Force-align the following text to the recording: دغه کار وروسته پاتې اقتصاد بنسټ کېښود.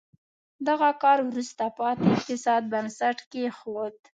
دغه 0.67 0.89
کار 1.03 1.19
وروسته 1.29 1.63
پاتې 1.77 2.05
اقتصاد 2.15 2.63
بنسټ 2.71 3.17
کېښود. 3.31 3.95